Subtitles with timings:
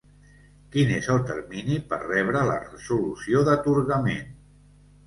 [0.75, 4.39] Quin és el termini per rebre la resolució d'atorgament?